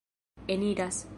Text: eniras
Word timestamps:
eniras 0.47 1.07